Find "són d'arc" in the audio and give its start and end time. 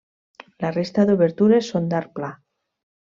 1.73-2.11